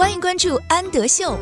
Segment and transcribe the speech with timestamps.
[0.00, 1.38] 欢迎关注安德秀。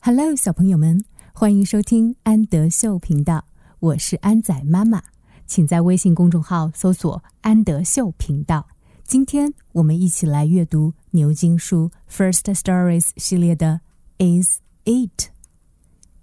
[0.00, 1.04] Hello，小朋友们，
[1.34, 3.44] 欢迎收听安德秀频道，
[3.80, 5.02] 我是安仔妈妈，
[5.46, 8.66] 请在微信公众号搜索“安德秀频道”。
[9.04, 13.82] 今天我们一起来阅读牛津书 First Stories 系列的
[14.16, 15.28] Is It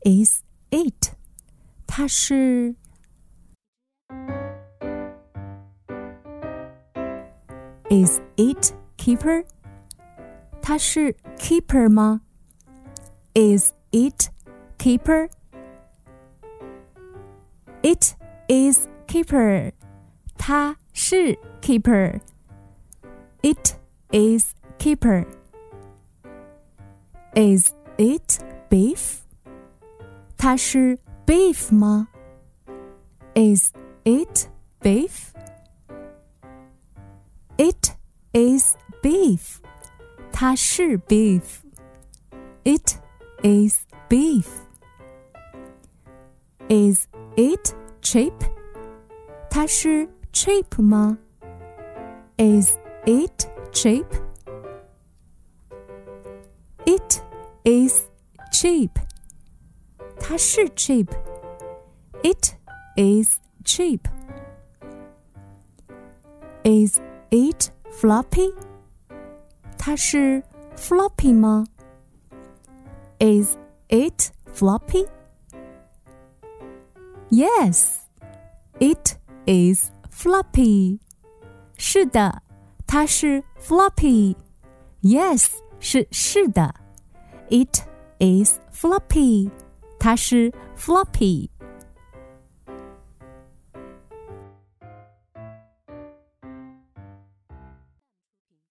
[0.04, 0.41] Is
[0.71, 1.11] It？
[1.85, 2.73] 它是
[7.93, 9.45] Is it Kipper？
[10.63, 12.21] 它是 Kipper 吗
[13.35, 14.31] ？Is it
[14.79, 15.29] Kipper?
[17.84, 18.15] It
[18.48, 19.73] is Kipper.
[20.39, 22.21] 它是 Kipper.
[23.43, 23.75] It
[24.12, 25.27] is Kipper.
[27.35, 28.39] Is it
[28.71, 29.20] Biff?
[30.35, 32.07] 它是 Biff 吗
[33.35, 33.71] ？Is
[34.03, 34.48] it
[34.81, 35.32] Biff?
[37.57, 37.95] It
[38.34, 39.59] is Biff.
[40.32, 41.62] 它是 Biff.
[42.63, 42.98] It
[43.43, 44.48] is Biff.
[46.68, 48.34] Is it Chip?
[49.49, 51.18] 它是 Chip 吗
[52.37, 54.07] ？Is it Chip?
[56.85, 57.21] It
[57.63, 58.09] is
[58.51, 58.90] Chip.
[60.20, 61.09] 它是 Chip.
[62.24, 62.55] It
[62.96, 64.07] is Chip.
[66.63, 67.00] Is
[67.32, 68.54] it floppy?
[69.76, 70.43] 它是
[70.76, 71.66] floppy 吗？
[73.19, 73.56] Is
[73.88, 75.06] it floppy?
[77.31, 77.98] Yes,
[78.81, 79.16] it
[79.47, 80.98] is floppy.
[81.76, 82.43] 是的，
[82.87, 84.37] 它是 floppy.
[85.03, 85.48] Yes
[85.81, 86.75] 是是的。
[87.50, 87.82] It
[88.19, 89.50] is floppy.
[89.98, 91.50] 它是 floppy.